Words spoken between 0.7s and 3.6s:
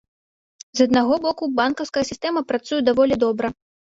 З аднаго боку, банкаўская сістэма працуе даволі добра.